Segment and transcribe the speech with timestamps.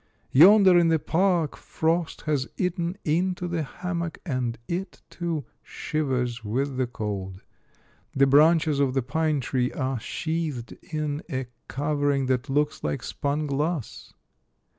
[0.31, 6.43] Yonder, in the park, frost has eaten into the ham mock, and it, too, shivers
[6.43, 7.43] with the cold.
[8.15, 13.03] The branches of the pine tree are sheathed in a cover ing that looks like
[13.03, 14.11] spun glass.